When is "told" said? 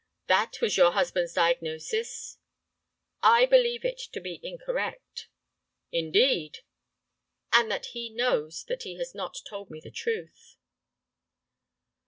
9.47-9.69